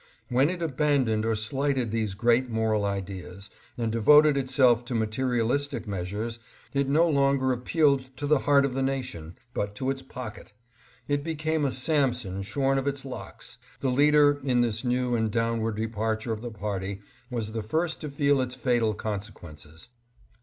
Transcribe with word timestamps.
When 0.29 0.49
it 0.49 0.63
abandoned 0.63 1.27
or 1.27 1.35
slighted 1.35 1.91
these 1.91 2.15
great 2.15 2.49
moral 2.49 2.85
ideas 2.85 3.51
and 3.77 3.91
devoted 3.91 4.35
itself 4.35 4.83
to 4.85 4.95
materialistic 4.95 5.87
measures, 5.87 6.39
it 6.73 6.89
no 6.89 7.07
longer 7.07 7.51
appealed 7.51 8.05
to 8.17 8.25
the 8.25 8.39
heart 8.39 8.65
of 8.65 8.73
the 8.73 8.81
nation, 8.81 9.35
but 9.53 9.75
to 9.75 9.91
its 9.91 10.01
pocket. 10.01 10.53
It 11.07 11.23
became 11.23 11.65
a 11.65 11.71
Samson 11.71 12.41
shorn 12.41 12.79
of 12.79 12.87
its 12.87 13.05
locks. 13.05 13.59
The 13.79 13.91
leader 13.91 14.39
in 14.43 14.61
this 14.61 14.83
new 14.83 15.13
and 15.13 15.29
downward 15.29 15.75
departure 15.75 16.31
of 16.33 16.41
the 16.41 16.49
party 16.49 17.01
was 17.29 17.51
the 17.51 17.61
first 17.61 18.01
to 18.01 18.09
feel 18.09 18.41
its 18.41 18.55
fatal 18.55 18.95
consequences. 18.95 19.89